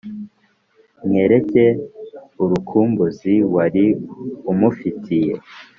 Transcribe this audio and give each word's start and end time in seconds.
mwereke 1.05 1.63
urukumbuzi 2.43 3.33
wari 3.53 3.85
umufiitiye 4.51 5.33